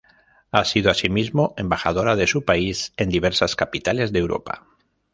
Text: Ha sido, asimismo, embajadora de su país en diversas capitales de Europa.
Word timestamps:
Ha 0.51 0.65
sido, 0.65 0.89
asimismo, 0.89 1.53
embajadora 1.57 2.15
de 2.15 2.25
su 2.25 2.43
país 2.43 2.91
en 2.97 3.09
diversas 3.09 3.55
capitales 3.55 4.11
de 4.11 4.17
Europa. 4.17 4.65